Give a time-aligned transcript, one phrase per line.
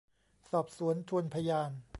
[0.51, 1.71] สอบสวนทวนพยาน